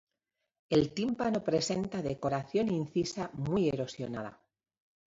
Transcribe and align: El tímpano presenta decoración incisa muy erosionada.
El 0.71 0.93
tímpano 0.95 1.43
presenta 1.43 2.01
decoración 2.01 2.69
incisa 2.69 3.29
muy 3.33 3.69
erosionada. 3.69 4.41